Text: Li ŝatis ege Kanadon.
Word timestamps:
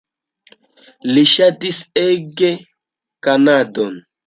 Li 1.09 1.25
ŝatis 1.33 1.83
ege 2.05 2.51
Kanadon. 3.31 4.05